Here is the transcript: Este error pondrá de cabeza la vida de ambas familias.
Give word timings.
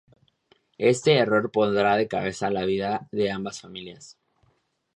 Este 0.79 1.15
error 1.19 1.51
pondrá 1.51 1.95
de 1.95 2.07
cabeza 2.07 2.49
la 2.49 2.65
vida 2.65 3.07
de 3.11 3.29
ambas 3.31 3.61
familias. 3.61 4.17